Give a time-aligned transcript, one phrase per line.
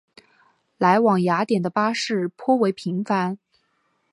[0.79, 3.37] 来往雅典的巴士颇为频繁。